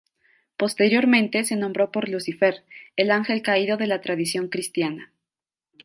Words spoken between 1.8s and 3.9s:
por Lucifer, el ángel caído de